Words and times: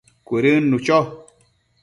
Cuëdënnu 0.27 0.77
cho 0.85 0.97